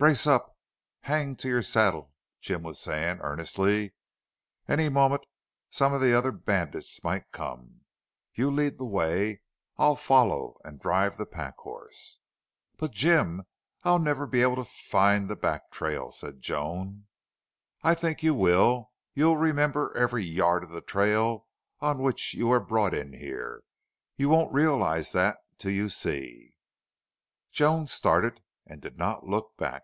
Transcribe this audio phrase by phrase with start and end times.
[0.00, 0.56] "Brace up!
[1.02, 3.92] Hang to your saddle!" Jim was saying, earnestly.
[4.66, 5.26] "Any moment
[5.68, 7.82] some of the other bandits might come....
[8.32, 9.42] You lead the way.
[9.76, 12.20] I'll follow and drive the pack horse."
[12.78, 13.42] "But, Jim,
[13.84, 17.04] I'll never be able to find the back trail," said Joan.
[17.82, 18.92] "I think you will.
[19.12, 21.46] You'll remember every yard of the trail
[21.80, 23.64] on which you were brought in here.
[24.16, 26.54] You won't realize that till you see."
[27.50, 29.82] Joan started and did not look back.